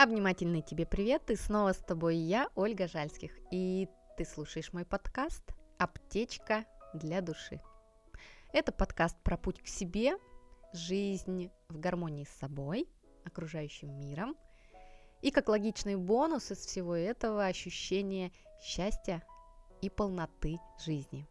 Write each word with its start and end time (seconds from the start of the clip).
Обнимательный 0.00 0.62
тебе 0.62 0.86
привет, 0.86 1.28
и 1.28 1.34
снова 1.34 1.72
с 1.72 1.78
тобой 1.78 2.18
я, 2.18 2.50
Ольга 2.54 2.86
Жальских, 2.86 3.32
и 3.50 3.88
ты 4.16 4.24
слушаешь 4.24 4.72
мой 4.72 4.84
подкаст 4.84 5.42
«Аптечка 5.76 6.66
для 6.94 7.20
души». 7.20 7.60
Это 8.52 8.70
подкаст 8.70 9.16
про 9.24 9.36
путь 9.36 9.60
к 9.60 9.66
себе, 9.66 10.16
жизнь 10.72 11.50
в 11.68 11.80
гармонии 11.80 12.22
с 12.22 12.38
собой, 12.38 12.88
окружающим 13.24 13.98
миром, 13.98 14.36
и 15.20 15.32
как 15.32 15.48
логичный 15.48 15.96
бонус 15.96 16.52
из 16.52 16.58
всего 16.58 16.94
этого 16.94 17.46
ощущение 17.46 18.30
счастья 18.62 19.24
и 19.82 19.90
полноты 19.90 20.60
жизни. 20.78 21.26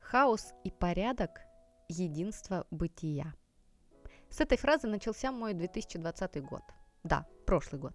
Хаос 0.00 0.52
и 0.62 0.70
порядок– 0.70 1.40
единство 1.88 2.64
бытия. 2.70 3.34
С 4.30 4.40
этой 4.40 4.56
фразы 4.56 4.86
начался 4.86 5.32
мой 5.32 5.52
2020 5.52 6.40
год– 6.40 6.62
да, 7.04 7.26
прошлый 7.46 7.80
год. 7.80 7.92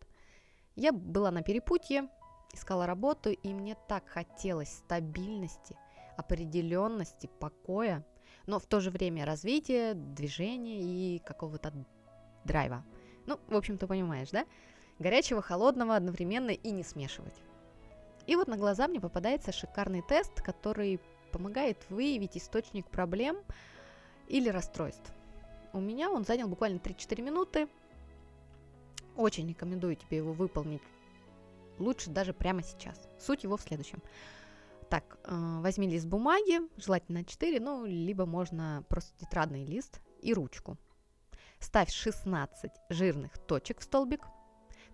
Я 0.76 0.92
была 0.92 1.32
на 1.32 1.42
перепутье, 1.42 2.08
искала 2.54 2.86
работу, 2.86 3.32
и 3.32 3.54
мне 3.54 3.76
так 3.88 4.08
хотелось 4.08 4.70
стабильности, 4.70 5.76
определенности, 6.16 7.30
покоя, 7.40 8.06
но 8.46 8.60
в 8.60 8.66
то 8.66 8.80
же 8.80 8.92
время 8.92 9.26
развития, 9.26 9.94
движения 9.94 10.82
и 10.82 11.20
какого-то 11.20 11.74
драйва. 12.46 12.86
Ну, 13.26 13.40
в 13.48 13.56
общем, 13.56 13.78
ты 13.78 13.88
понимаешь, 13.88 14.30
да? 14.30 14.46
Горячего, 15.00 15.42
холодного 15.42 15.96
одновременно 15.96 16.52
и 16.52 16.72
не 16.72 16.84
смешивать. 16.84 17.36
И 18.28 18.36
вот 18.36 18.48
на 18.48 18.58
глаза 18.58 18.88
мне 18.88 19.00
попадается 19.00 19.52
шикарный 19.52 20.02
тест, 20.02 20.42
который 20.42 21.00
помогает 21.32 21.78
выявить 21.90 22.38
источник 22.38 22.88
проблем 22.90 23.38
или 24.28 24.50
расстройств. 24.50 25.14
У 25.74 25.80
меня 25.80 26.10
он 26.12 26.26
занял 26.26 26.48
буквально 26.48 26.78
3-4 26.78 27.22
минуты, 27.22 27.68
очень 29.20 29.50
рекомендую 29.50 29.96
тебе 29.96 30.18
его 30.18 30.32
выполнить. 30.32 30.82
Лучше 31.78 32.10
даже 32.10 32.34
прямо 32.34 32.64
сейчас. 32.64 32.98
Суть 33.20 33.44
его 33.44 33.58
в 33.58 33.62
следующем. 33.62 34.02
Так, 34.90 35.20
э, 35.26 35.60
возьми 35.60 35.88
лист 35.88 36.08
бумаги, 36.08 36.62
желательно 36.78 37.24
4, 37.24 37.60
ну, 37.60 37.86
либо 37.86 38.26
можно 38.26 38.84
просто 38.88 39.14
тетрадный 39.20 39.66
лист 39.66 40.02
и 40.22 40.34
ручку. 40.34 40.78
Ставь 41.60 41.92
16 41.92 42.72
жирных 42.90 43.38
точек 43.38 43.80
в 43.80 43.84
столбик, 43.84 44.22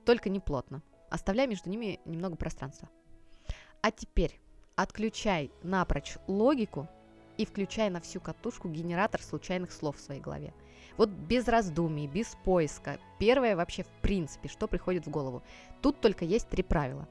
только 0.06 0.30
не 0.30 0.40
плотно. 0.40 0.82
Оставляй 1.10 1.48
между 1.48 1.70
ними 1.70 2.00
немного 2.06 2.36
пространства. 2.36 2.90
А 3.82 3.92
теперь 3.92 4.42
отключай 4.76 5.52
напрочь 5.62 6.18
логику 6.28 6.90
и 7.38 7.46
включай 7.46 7.90
на 7.90 8.02
всю 8.02 8.20
катушку 8.20 8.68
генератор 8.68 9.22
случайных 9.22 9.72
слов 9.72 9.98
в 9.98 10.02
своей 10.02 10.22
голове. 10.22 10.54
Вот 10.98 11.10
без 11.10 11.48
раздумий, 11.48 12.08
без 12.08 12.36
поиска. 12.44 13.00
Первое 13.20 13.56
вообще 13.56 13.84
в 13.84 13.90
принципе, 14.02 14.48
что 14.48 14.68
приходит 14.68 15.06
в 15.06 15.10
голову. 15.10 15.44
Тут 15.82 16.00
только 16.00 16.26
есть 16.26 16.48
три 16.50 16.64
правила. 16.64 17.08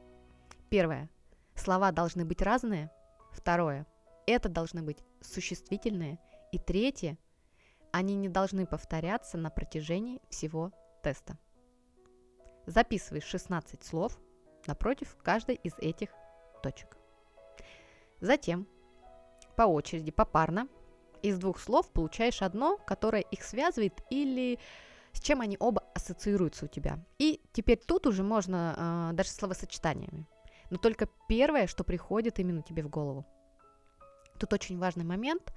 Первое. 0.71 1.11
Слова 1.55 1.93
должны 1.93 2.25
быть 2.25 2.43
разные. 2.43 2.91
Второе. 3.33 3.87
Это 4.27 4.49
должны 4.49 4.83
быть 4.83 4.99
существительные. 5.21 6.19
И 6.53 6.59
третье. 6.59 7.19
Они 7.93 8.15
не 8.15 8.29
должны 8.29 8.67
повторяться 8.67 9.37
на 9.37 9.51
протяжении 9.51 10.21
всего 10.31 10.73
теста. 11.03 11.39
Записывай 12.67 13.21
16 13.21 13.85
слов 13.85 14.19
напротив 14.67 15.17
каждой 15.23 15.57
из 15.57 15.75
этих 15.79 16.09
точек. 16.63 16.97
Затем 18.21 18.67
по 19.57 19.63
очереди, 19.63 20.11
попарно 20.11 20.69
из 21.25 21.39
двух 21.39 21.59
слов 21.59 21.91
получаешь 21.91 22.43
одно, 22.43 22.77
которое 22.77 23.23
их 23.23 23.43
связывает 23.43 23.95
или 24.11 24.59
с 25.13 25.21
чем 25.21 25.41
они 25.41 25.57
оба 25.59 25.83
ассоциируются 25.95 26.67
у 26.67 26.69
тебя. 26.69 26.99
И 27.19 27.41
теперь 27.53 27.79
тут 27.79 28.07
уже 28.07 28.23
можно 28.23 29.11
э, 29.11 29.17
даже 29.17 29.31
словосочетаниями. 29.31 30.27
Но 30.71 30.77
только 30.77 31.09
первое, 31.29 31.67
что 31.67 31.83
приходит 31.83 32.39
именно 32.41 32.63
тебе 32.63 32.83
в 32.83 32.91
голову. 32.91 33.25
Тут 34.39 34.53
очень 34.53 34.79
важный 34.79 35.05
момент. 35.05 35.55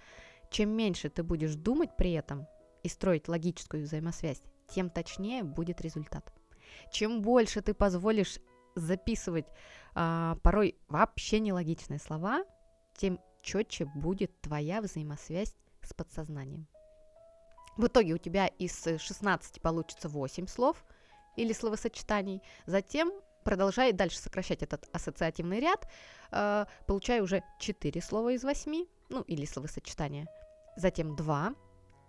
Чем 0.51 0.69
меньше 0.69 1.09
ты 1.09 1.23
будешь 1.23 1.55
думать 1.55 1.97
при 1.97 2.13
этом 2.13 2.47
и 2.83 2.87
строить 2.87 3.27
логическую 3.27 3.83
взаимосвязь, 3.83 4.41
тем 4.69 4.89
точнее 4.89 5.43
будет 5.43 5.81
результат. 5.81 6.31
Чем 6.91 7.21
больше 7.21 7.61
ты 7.61 7.73
позволишь 7.73 8.39
записывать 8.75 9.47
э, 9.95 10.35
порой 10.43 10.77
вообще 10.87 11.39
нелогичные 11.39 11.99
слова, 11.99 12.45
тем 12.95 13.19
четче 13.41 13.85
будет 13.85 14.39
твоя 14.41 14.81
взаимосвязь 14.81 15.55
с 15.87 15.93
подсознанием. 15.93 16.67
В 17.77 17.87
итоге 17.87 18.13
у 18.13 18.17
тебя 18.17 18.47
из 18.47 18.83
16 18.83 19.61
получится 19.61 20.09
8 20.09 20.47
слов 20.47 20.83
или 21.35 21.53
словосочетаний. 21.53 22.41
Затем 22.65 23.11
продолжай 23.43 23.93
дальше 23.93 24.19
сокращать 24.19 24.63
этот 24.63 24.89
ассоциативный 24.91 25.59
ряд, 25.59 25.87
э, 26.31 26.65
получая 26.85 27.21
уже 27.21 27.43
4 27.59 28.01
слова 28.01 28.33
из 28.33 28.43
8, 28.43 28.85
ну 29.09 29.21
или 29.21 29.45
словосочетания. 29.45 30.27
Затем 30.75 31.15
2, 31.15 31.53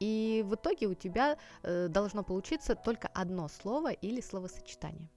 и 0.00 0.42
в 0.46 0.54
итоге 0.54 0.86
у 0.86 0.94
тебя 0.94 1.36
э, 1.62 1.88
должно 1.88 2.22
получиться 2.22 2.74
только 2.74 3.08
одно 3.08 3.48
слово 3.48 3.92
или 3.92 4.20
словосочетание. 4.20 5.10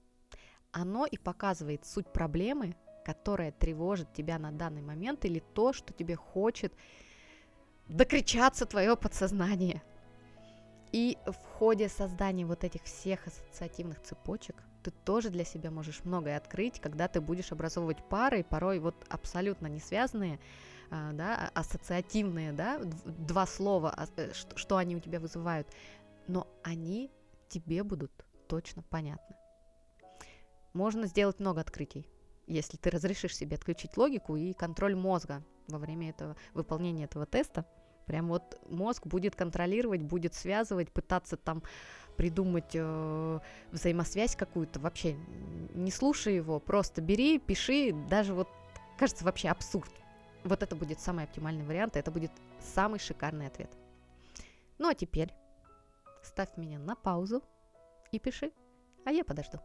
Оно 0.72 1.06
и 1.06 1.18
показывает 1.18 1.86
суть 1.86 2.12
проблемы, 2.12 2.76
которая 3.04 3.52
тревожит 3.52 4.12
тебя 4.12 4.38
на 4.38 4.52
данный 4.52 4.82
момент, 4.82 5.24
или 5.24 5.40
то, 5.54 5.72
что 5.72 5.92
тебе 5.92 6.16
хочет 6.16 6.72
докричаться 7.92 8.66
твое 8.66 8.96
подсознание. 8.96 9.82
И 10.92 11.16
в 11.26 11.34
ходе 11.58 11.88
создания 11.88 12.44
вот 12.44 12.64
этих 12.64 12.82
всех 12.82 13.26
ассоциативных 13.26 14.02
цепочек 14.02 14.56
ты 14.82 14.90
тоже 14.90 15.30
для 15.30 15.44
себя 15.44 15.70
можешь 15.70 16.04
многое 16.04 16.36
открыть, 16.36 16.80
когда 16.80 17.08
ты 17.08 17.20
будешь 17.20 17.52
образовывать 17.52 18.06
пары, 18.08 18.44
порой 18.44 18.78
вот 18.78 18.96
абсолютно 19.08 19.68
не 19.68 19.78
связанные, 19.78 20.38
а, 20.90 21.12
да, 21.12 21.50
а, 21.54 21.60
ассоциативные, 21.60 22.52
да, 22.52 22.80
два 23.06 23.46
слова, 23.46 23.94
а, 23.96 24.06
э, 24.16 24.32
что 24.32 24.76
они 24.76 24.96
у 24.96 25.00
тебя 25.00 25.20
вызывают, 25.20 25.68
но 26.26 26.46
они 26.62 27.10
тебе 27.48 27.84
будут 27.84 28.12
точно 28.48 28.82
понятны. 28.82 29.36
Можно 30.74 31.06
сделать 31.06 31.38
много 31.38 31.60
открытий 31.60 32.06
если 32.46 32.76
ты 32.76 32.90
разрешишь 32.90 33.36
себе 33.36 33.56
отключить 33.56 33.96
логику 33.96 34.36
и 34.36 34.52
контроль 34.52 34.94
мозга 34.94 35.42
во 35.68 35.78
время 35.78 36.10
этого 36.10 36.36
выполнения 36.54 37.04
этого 37.04 37.26
теста. 37.26 37.64
Прям 38.06 38.28
вот 38.28 38.60
мозг 38.68 39.06
будет 39.06 39.36
контролировать, 39.36 40.02
будет 40.02 40.34
связывать, 40.34 40.90
пытаться 40.90 41.36
там 41.36 41.62
придумать 42.16 42.70
э, 42.74 43.40
взаимосвязь 43.70 44.36
какую-то. 44.36 44.80
Вообще 44.80 45.16
не 45.74 45.90
слушай 45.90 46.36
его, 46.36 46.60
просто 46.60 47.00
бери, 47.00 47.38
пиши. 47.38 47.92
Даже 48.08 48.34
вот 48.34 48.48
кажется 48.98 49.24
вообще 49.24 49.48
абсурд. 49.48 49.90
Вот 50.44 50.62
это 50.62 50.74
будет 50.76 51.00
самый 51.00 51.24
оптимальный 51.24 51.64
вариант, 51.64 51.96
и 51.96 52.00
это 52.00 52.10
будет 52.10 52.32
самый 52.60 52.98
шикарный 52.98 53.46
ответ. 53.46 53.70
Ну 54.78 54.88
а 54.88 54.94
теперь 54.94 55.32
ставь 56.22 56.56
меня 56.56 56.78
на 56.78 56.96
паузу 56.96 57.42
и 58.10 58.18
пиши, 58.18 58.52
а 59.04 59.12
я 59.12 59.24
подожду. 59.24 59.58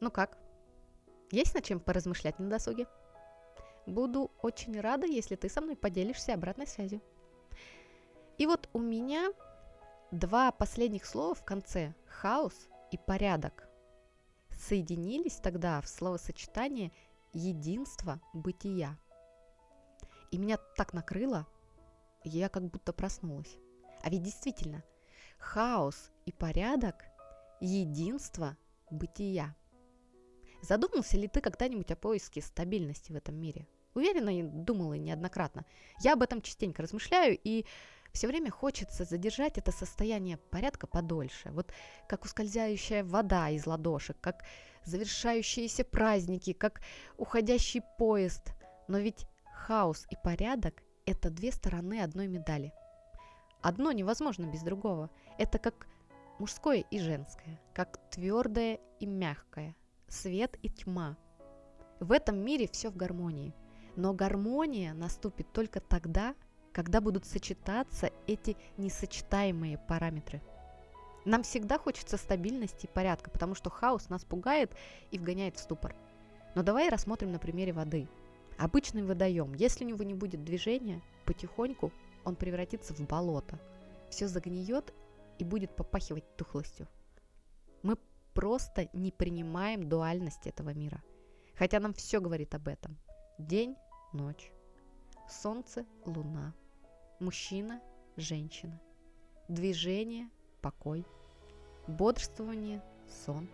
Ну 0.00 0.10
как? 0.10 0.38
Есть 1.30 1.54
над 1.54 1.64
чем 1.64 1.80
поразмышлять 1.80 2.38
на 2.38 2.48
досуге? 2.48 2.86
Буду 3.86 4.30
очень 4.42 4.80
рада, 4.80 5.06
если 5.06 5.36
ты 5.36 5.48
со 5.48 5.60
мной 5.60 5.76
поделишься 5.76 6.34
обратной 6.34 6.66
связью. 6.66 7.00
И 8.38 8.46
вот 8.46 8.68
у 8.72 8.78
меня 8.78 9.28
два 10.10 10.52
последних 10.52 11.04
слова 11.06 11.34
в 11.34 11.44
конце– 11.44 11.94
хаос 12.06 12.68
и 12.90 12.98
порядок– 12.98 13.68
соединились 14.50 15.36
тогда 15.36 15.80
в 15.80 15.88
словосочетание 15.88 16.92
единство 17.32 18.20
бытия. 18.32 18.98
И 20.30 20.38
меня 20.38 20.58
так 20.76 20.92
накрыло, 20.92 21.46
я 22.24 22.48
как 22.48 22.64
будто 22.64 22.92
проснулась. 22.92 23.56
А 24.02 24.10
ведь 24.10 24.22
действительно, 24.22 24.82
хаос 25.38 26.10
и 26.24 26.32
порядок– 26.32 27.04
единство 27.60 28.56
бытия– 28.90 29.54
Задумался 30.66 31.16
ли 31.16 31.28
ты 31.28 31.40
когда-нибудь 31.40 31.92
о 31.92 31.96
поиске 31.96 32.40
стабильности 32.40 33.12
в 33.12 33.16
этом 33.16 33.36
мире? 33.36 33.68
Уверена, 33.94 34.36
и 34.36 34.42
думала 34.42 34.94
неоднократно. 34.94 35.64
Я 36.00 36.14
об 36.14 36.22
этом 36.22 36.42
частенько 36.42 36.82
размышляю, 36.82 37.38
и 37.42 37.64
все 38.12 38.26
время 38.26 38.50
хочется 38.50 39.04
задержать 39.04 39.58
это 39.58 39.70
состояние 39.70 40.38
порядка 40.50 40.88
подольше. 40.88 41.50
Вот 41.52 41.72
как 42.08 42.24
ускользающая 42.24 43.04
вода 43.04 43.48
из 43.50 43.64
ладошек, 43.64 44.16
как 44.20 44.44
завершающиеся 44.84 45.84
праздники, 45.84 46.52
как 46.52 46.80
уходящий 47.16 47.82
поезд. 47.96 48.52
Но 48.88 48.98
ведь 48.98 49.26
хаос 49.52 50.04
и 50.10 50.16
порядок– 50.16 50.82
это 51.06 51.30
две 51.30 51.52
стороны 51.52 52.02
одной 52.02 52.26
медали. 52.26 52.72
Одно 53.62 53.92
невозможно 53.92 54.46
без 54.46 54.62
другого. 54.62 55.10
Это 55.38 55.58
как 55.58 55.86
мужское 56.40 56.84
и 56.90 56.98
женское, 56.98 57.60
как 57.72 57.98
твердое 58.10 58.80
и 58.98 59.06
мягкое– 59.06 59.76
свет 60.08 60.58
и 60.62 60.68
тьма. 60.68 61.16
В 62.00 62.12
этом 62.12 62.38
мире 62.38 62.68
все 62.70 62.90
в 62.90 62.96
гармонии. 62.96 63.54
Но 63.96 64.12
гармония 64.12 64.92
наступит 64.92 65.52
только 65.52 65.80
тогда, 65.80 66.34
когда 66.72 67.00
будут 67.00 67.24
сочетаться 67.24 68.10
эти 68.26 68.56
несочетаемые 68.76 69.78
параметры. 69.78 70.42
Нам 71.24 71.42
всегда 71.42 71.78
хочется 71.78 72.18
стабильности 72.18 72.86
и 72.86 72.88
порядка, 72.92 73.30
потому 73.30 73.54
что 73.54 73.70
хаос 73.70 74.10
нас 74.10 74.24
пугает 74.24 74.70
и 75.10 75.18
вгоняет 75.18 75.56
в 75.56 75.60
ступор. 75.60 75.96
Но 76.54 76.62
давай 76.62 76.88
рассмотрим 76.88 77.32
на 77.32 77.38
примере 77.38 77.72
воды. 77.72 78.06
Обычный 78.58 79.02
водоем, 79.02 79.54
если 79.54 79.84
у 79.84 79.88
него 79.88 80.04
не 80.04 80.14
будет 80.14 80.44
движения, 80.44 81.02
потихоньку 81.24 81.92
он 82.24 82.36
превратится 82.36 82.94
в 82.94 83.00
болото. 83.00 83.58
Все 84.10 84.28
загниет 84.28 84.94
и 85.38 85.44
будет 85.44 85.74
попахивать 85.74 86.36
тухлостью. 86.36 86.86
Мы 87.82 87.96
просто 88.36 88.90
не 88.92 89.10
принимаем 89.10 89.88
дуальность 89.88 90.46
этого 90.46 90.74
мира. 90.74 91.02
Хотя 91.56 91.80
нам 91.80 91.94
все 91.94 92.20
говорит 92.20 92.54
об 92.54 92.68
этом. 92.68 92.98
День, 93.38 93.76
ночь. 94.12 94.52
Солнце, 95.26 95.86
луна. 96.04 96.54
Мужчина, 97.18 97.80
женщина. 98.18 98.78
Движение, 99.48 100.28
покой. 100.60 101.06
Бодрствование, 101.86 102.82
сон. 103.24 103.48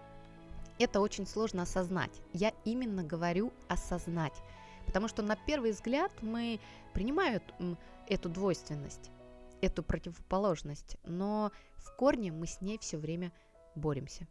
Это 0.81 1.00
очень 1.00 1.28
сложно 1.28 1.62
осознать. 1.62 2.20
Я 2.32 2.52
именно 2.64 3.05
говорю 3.05 3.52
осознать. 3.69 4.43
Потому 4.85 5.06
что 5.06 5.23
на 5.23 5.37
первый 5.37 5.70
взгляд 5.70 6.11
мы 6.23 6.58
принимаем 6.93 7.40
эту 8.08 8.28
двойственность, 8.28 9.12
эту 9.61 9.85
противоположность, 9.85 10.96
но 11.05 11.52
в 11.76 11.96
корне 11.96 12.32
мы 12.32 12.49
с 12.49 12.61
ней 12.61 12.78
все 12.78 12.99
время 12.99 13.32
боремся. 13.76 14.26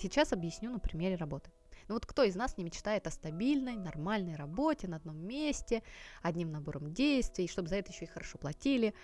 Сейчас 0.00 0.32
объясню 0.32 0.70
на 0.70 0.78
примере 0.78 1.16
работы. 1.16 1.50
Ну 1.86 1.94
вот 1.94 2.06
кто 2.06 2.22
из 2.22 2.34
нас 2.34 2.56
не 2.56 2.64
мечтает 2.64 3.06
о 3.06 3.10
стабильной, 3.10 3.76
нормальной 3.76 4.34
работе 4.34 4.88
на 4.88 4.96
одном 4.96 5.18
месте, 5.18 5.82
одним 6.22 6.50
набором 6.50 6.94
действий, 6.94 7.46
чтобы 7.46 7.68
за 7.68 7.76
это 7.76 7.92
еще 7.92 8.06
и 8.06 8.08
хорошо 8.08 8.38
платили. 8.38 8.94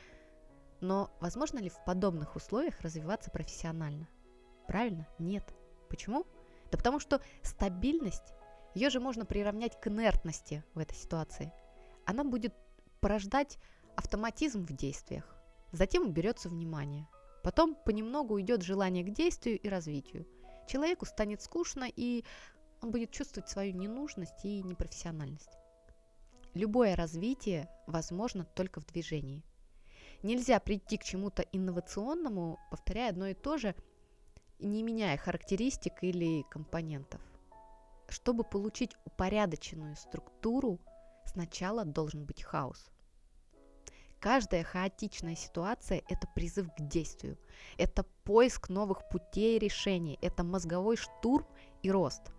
Но 0.81 1.11
возможно 1.21 1.59
ли 1.59 1.69
в 1.69 1.85
подобных 1.85 2.35
условиях 2.35 2.81
развиваться 2.81 3.31
профессионально? 3.31 4.09
Правильно? 4.67 5.07
Нет. 5.19 5.55
Почему? 5.91 6.25
Да 6.71 6.79
потому 6.79 6.99
что 6.99 7.21
стабильность, 7.43 8.33
ее 8.75 8.89
же 8.89 8.99
можно 8.99 9.27
приравнять 9.27 9.79
к 9.79 9.89
инертности 9.89 10.65
в 10.73 10.79
этой 10.79 10.95
ситуации. 10.95 11.53
Она 12.07 12.25
будет 12.25 12.55
порождать 13.01 13.59
автоматизм 13.97 14.65
в 14.65 14.73
действиях. 14.73 15.37
Затем 15.73 16.05
уберется 16.05 16.49
внимание. 16.49 17.07
Потом 17.43 17.75
понемногу 17.75 18.35
уйдет 18.35 18.63
желание 18.63 19.05
к 19.05 19.11
действию 19.11 19.59
и 19.61 19.69
развитию. 19.69 20.27
Человеку 20.67 21.07
станет 21.07 21.43
скучно, 21.43 21.87
и 21.95 22.25
он 22.83 22.91
будет 22.91 23.11
чувствовать 23.11 23.49
свою 23.49 23.75
ненужность 23.75 24.45
и 24.45 24.63
непрофессиональность. 24.63 25.57
Любое 26.55 26.97
развитие 26.97 27.69
возможно 27.87 28.45
только 28.45 28.81
в 28.81 28.87
движении. 28.87 29.45
Нельзя 30.23 30.59
прийти 30.59 30.97
к 30.97 31.05
чему-то 31.05 31.43
инновационному, 31.43 32.59
повторяя 32.71 33.11
одно 33.11 33.27
и 33.27 33.35
то 33.35 33.59
же, 33.59 33.75
не 34.59 34.83
меняя 34.83 35.17
характеристик 35.17 36.03
или 36.03 36.43
компонентов. 36.51 37.21
Чтобы 38.09 38.45
получить 38.45 38.97
упорядоченную 39.05 39.97
структуру, 39.97 40.81
сначала 41.27 41.85
должен 41.85 42.25
быть 42.25 42.43
хаос. 42.43 42.91
Каждая 44.27 44.65
хаотичная 44.65 45.37
ситуация– 45.37 46.03
это 46.09 46.27
призыв 46.27 46.67
к 46.77 46.81
действию, 46.81 47.39
это 47.79 48.03
поиск 48.25 48.69
новых 48.71 49.09
путей 49.09 49.57
решений, 49.57 50.19
это 50.21 50.43
мозговой 50.43 50.97
штурм 50.97 51.47
и 51.85 51.93
рост. 51.93 52.33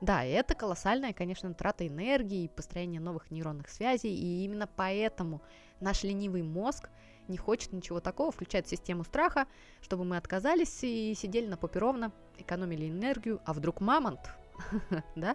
Да, 0.00 0.22
это 0.22 0.54
колоссальная, 0.54 1.12
конечно, 1.12 1.52
трата 1.52 1.84
энергии 1.84 2.44
и 2.44 2.48
построение 2.48 3.00
новых 3.00 3.32
нейронных 3.32 3.68
связей, 3.70 4.14
и 4.14 4.44
именно 4.44 4.68
поэтому 4.68 5.42
наш 5.80 6.04
ленивый 6.04 6.44
мозг 6.44 6.90
не 7.26 7.38
хочет 7.38 7.72
ничего 7.72 7.98
такого, 7.98 8.30
включает 8.30 8.68
систему 8.68 9.02
страха, 9.02 9.48
чтобы 9.80 10.04
мы 10.04 10.18
отказались 10.18 10.78
и 10.84 11.12
сидели 11.16 11.48
на 11.48 11.56
попе 11.56 11.80
ровно, 11.80 12.12
экономили 12.38 12.88
энергию, 12.88 13.40
а 13.44 13.52
вдруг 13.52 13.80
мамонт, 13.80 14.30
да? 15.16 15.34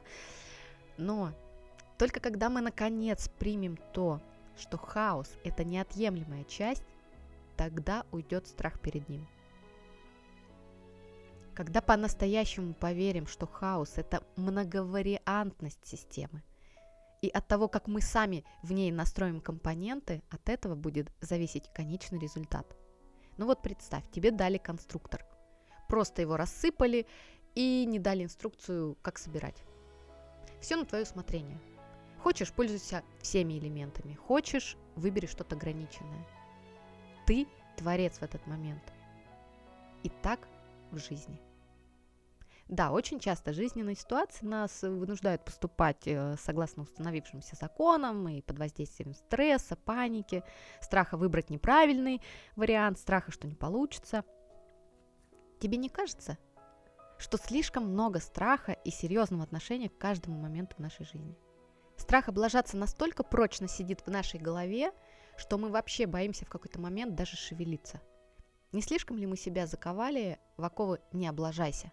Но 0.96 1.34
только 1.98 2.22
когда 2.22 2.50
мы 2.50 2.62
наконец 2.62 3.28
примем 3.28 3.76
то, 3.92 4.22
что 4.58 4.78
хаос– 4.78 5.30
это 5.44 5.64
неотъемлемая 5.64 6.44
часть, 6.46 6.84
тогда 7.58 8.06
уйдет 8.12 8.48
страх 8.48 8.80
перед 8.80 9.08
ним. 9.10 9.28
Когда 11.54 11.82
по-настоящему 11.82 12.74
поверим, 12.74 13.28
что 13.28 13.46
хаос– 13.46 13.94
это 13.98 14.24
многовариантность 14.36 15.86
системы, 15.86 16.44
и 17.22 17.30
от 17.30 17.48
того, 17.48 17.68
как 17.68 17.88
мы 17.88 18.02
сами 18.02 18.44
в 18.64 18.72
ней 18.72 18.92
настроим 18.92 19.42
компоненты, 19.42 20.24
от 20.30 20.50
этого 20.50 20.76
будет 20.76 21.12
зависеть 21.22 21.70
конечный 21.74 22.20
результат. 22.20 22.66
Ну 23.38 23.46
вот 23.46 23.62
представь, 23.62 24.10
тебе 24.12 24.32
дали 24.32 24.58
конструктор. 24.58 25.24
Просто 25.88 26.22
его 26.22 26.36
рассыпали 26.36 27.06
и 27.54 27.86
не 27.86 28.00
дали 28.00 28.24
инструкцию, 28.24 28.98
как 29.02 29.20
собирать. 29.20 29.64
Все 30.62 30.76
на 30.76 30.86
твое 30.86 31.04
усмотрение– 31.04 31.60
Хочешь, 32.24 32.54
пользуйся 32.54 33.04
всеми 33.20 33.58
элементами. 33.58 34.14
Хочешь, 34.14 34.78
выбери 34.96 35.26
что-то 35.26 35.56
ограниченное. 35.56 36.28
Ты 37.26 37.48
творец 37.78 38.20
в 38.20 38.24
этот 38.24 38.46
момент. 38.46 38.84
И 40.04 40.10
так 40.10 40.48
в 40.92 40.98
жизни. 40.98 41.42
Да, 42.68 42.92
очень 42.92 43.20
часто 43.20 43.54
жизненные 43.54 43.96
ситуации 43.96 44.46
нас 44.46 44.84
вынуждают 44.84 45.44
поступать 45.44 46.08
э, 46.08 46.36
согласно 46.40 46.84
установившимся 46.84 47.56
законам 47.56 48.30
и 48.30 48.42
под 48.42 48.60
воздействием 48.60 49.14
стресса, 49.14 49.76
паники, 49.76 50.44
страха 50.80 51.18
выбрать 51.18 51.50
неправильный 51.50 52.22
вариант, 52.56 53.00
страха, 53.00 53.32
что 53.32 53.48
не 53.48 53.56
получится. 53.56 54.24
Тебе 55.60 55.78
не 55.78 55.90
кажется, 55.90 56.38
что 57.18 57.38
слишком 57.38 57.88
много 57.88 58.20
страха 58.20 58.72
и 58.72 58.92
серьезного 58.92 59.44
отношения 59.44 59.90
к 59.90 59.98
каждому 59.98 60.40
моменту 60.40 60.76
в 60.78 60.80
нашей 60.80 61.06
жизни? 61.06 61.36
Страх 62.02 62.30
облажаться 62.30 62.78
настолько 62.78 63.22
прочно 63.22 63.68
сидит 63.68 64.02
в 64.02 64.08
нашей 64.08 64.40
голове, 64.40 64.92
что 65.38 65.60
мы 65.60 65.70
вообще 65.70 66.08
боимся 66.08 66.46
в 66.46 66.50
какой-то 66.50 66.82
момент 66.82 67.14
даже 67.14 67.38
шевелиться. 67.38 68.02
Не 68.72 68.82
слишком 68.82 69.18
ли 69.18 69.28
мы 69.28 69.38
себя 69.38 69.68
заковали 69.68 70.40
в 70.58 70.66
оковы 70.66 71.00
«не 71.14 71.28
облажайся»? 71.28 71.92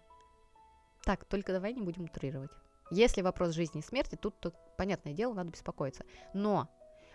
Так, 1.03 1.25
только 1.25 1.53
давай 1.53 1.73
не 1.73 1.81
будем 1.83 2.05
утрировать. 2.05 2.49
Если 2.89 3.21
вопрос 3.21 3.53
жизни 3.53 3.81
и 3.81 3.83
смерти, 3.83 4.15
тут, 4.15 4.39
тут 4.39 4.55
понятное 4.77 5.13
дело, 5.13 5.35
надо 5.35 5.51
беспокоиться. 5.51 6.03
Но 6.33 6.67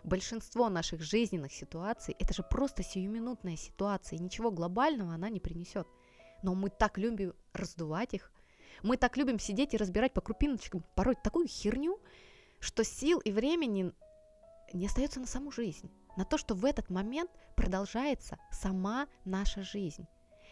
большинство 0.04 0.68
наших 0.68 1.02
жизненных 1.02 1.52
ситуаций– 1.52 2.14
это 2.20 2.32
же 2.32 2.44
просто 2.44 2.84
сиюминутная 2.84 3.56
ситуация, 3.56 4.18
и 4.18 4.22
ничего 4.22 4.52
глобального 4.52 5.14
она 5.14 5.30
не 5.30 5.40
принесет. 5.40 5.88
Но 6.44 6.54
мы 6.54 6.70
так 6.70 6.96
любим 6.96 7.34
раздувать 7.54 8.14
их, 8.14 8.30
мы 8.84 8.96
так 8.96 9.16
любим 9.16 9.40
сидеть 9.40 9.74
и 9.74 9.78
разбирать 9.78 10.12
по 10.12 10.20
крупиночкам 10.20 10.84
порой 10.94 11.16
такую 11.16 11.48
херню, 11.48 11.98
что 12.64 12.82
сил 12.82 13.20
и 13.20 13.30
времени 13.30 13.92
не 14.72 14.86
остается 14.86 15.20
на 15.20 15.26
саму 15.26 15.52
жизнь, 15.52 15.90
на 16.16 16.24
то, 16.24 16.38
что 16.38 16.54
в 16.54 16.64
этот 16.64 16.88
момент 16.90 17.30
продолжается 17.56 18.38
сама 18.50 19.06
наша 19.24 19.62
жизнь. 19.62 20.06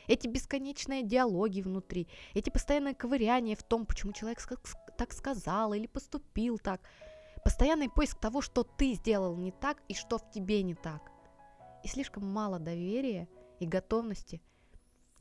Эти 0.09 0.27
бесконечные 0.27 1.05
диалоги 1.05 1.63
внутри, 1.63 2.09
эти 2.35 2.51
постоянные 2.51 2.95
ковыряния 2.95 3.57
в 3.57 3.63
том, 3.63 3.87
почему 3.87 4.13
человек 4.13 4.41
так 4.99 5.13
сказал 5.13 5.73
или 5.73 5.87
поступил 5.87 6.59
так, 6.59 6.83
постоянный 7.45 7.89
поиск 7.89 8.19
того, 8.21 8.43
что 8.43 8.63
ты 8.63 8.93
сделал 8.93 9.37
не 9.37 9.51
так 9.51 9.83
и 9.89 9.95
что 9.95 10.19
в 10.19 10.31
тебе 10.31 10.63
не 10.63 10.75
так. 10.75 11.11
И 11.83 11.89
слишком 11.89 12.27
мало 12.27 12.59
доверия 12.59 13.29
и 13.59 13.67
готовности 13.67 14.43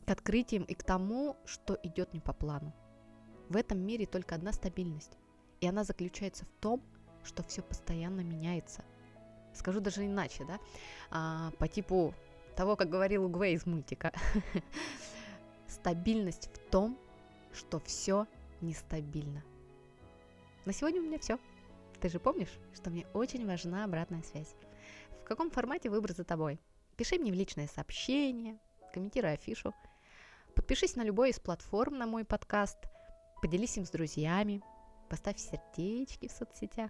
к 0.06 0.12
открытиям 0.12 0.64
и 0.64 0.74
к 0.74 0.84
тому, 0.84 1.38
что 1.46 1.78
идет 1.84 2.14
не 2.14 2.20
по 2.20 2.34
плану. 2.34 2.74
В 3.50 3.56
этом 3.56 3.80
мире 3.80 4.06
только 4.06 4.36
одна 4.36 4.52
стабильность 4.52 5.18
и 5.62 5.68
она 5.68 5.84
заключается 5.84 6.46
в 6.46 6.52
том, 6.60 6.82
что 7.24 7.44
все 7.44 7.62
постоянно 7.62 8.22
меняется. 8.22 8.84
Скажу 9.54 9.80
даже 9.80 10.06
иначе, 10.06 10.44
да, 10.44 10.60
а, 11.12 11.52
по 11.60 11.68
типу 11.68 12.14
того, 12.56 12.76
как 12.76 12.90
говорил 12.90 13.26
Угвей 13.26 13.54
из 13.54 13.66
мультика. 13.66 14.12
Стабильность 15.68 16.50
в 16.54 16.58
том, 16.70 16.98
что 17.54 17.80
все 17.80 18.28
нестабильно. 18.60 19.44
На 20.66 20.74
сегодня 20.74 21.00
у 21.00 21.04
меня 21.04 21.20
все. 21.20 21.40
Ты 22.00 22.10
же 22.10 22.20
помнишь, 22.20 22.60
что 22.74 22.90
мне 22.90 23.06
очень 23.14 23.46
важна 23.46 23.84
обратная 23.84 24.24
связь. 24.24 24.56
В 25.22 25.24
каком 25.26 25.52
формате 25.52 25.90
выбор 25.90 26.14
за 26.14 26.24
тобой? 26.24 26.60
Пиши 26.98 27.18
мне 27.18 27.32
в 27.32 27.36
личное 27.36 27.68
сообщение, 27.68 28.58
комментируй 28.94 29.34
афишу. 29.34 29.74
Подпишись 30.56 30.96
на 30.96 31.04
любой 31.04 31.30
из 31.30 31.40
платформ 31.40 31.98
на 31.98 32.06
мой 32.06 32.26
подкаст, 32.26 32.78
поделись 33.42 33.78
им 33.78 33.86
с 33.86 33.92
друзьями, 33.92 34.62
поставь 35.12 35.38
сердечки 35.38 36.30
в 36.30 36.32
соцсетях. 36.32 36.90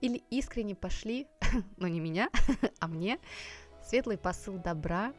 Или 0.00 0.22
искренне 0.28 0.74
пошли, 0.74 1.28
но 1.76 1.86
не 1.86 2.00
меня, 2.00 2.28
а 2.80 2.88
мне, 2.88 3.20
светлый 3.80 4.18
посыл 4.18 4.58
добра 4.58 5.14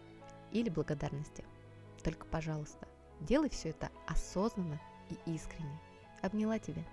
или 0.51 0.69
благодарности. 0.69 1.45
Только, 2.03 2.25
пожалуйста, 2.25 2.87
делай 3.21 3.49
все 3.49 3.69
это 3.69 3.89
осознанно 4.05 4.81
и 5.09 5.33
искренне. 5.33 5.79
Обняла 6.21 6.59
тебя. 6.59 6.83